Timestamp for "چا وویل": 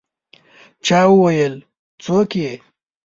0.85-1.55